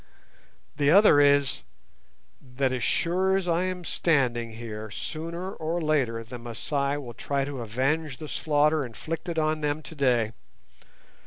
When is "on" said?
9.37-9.61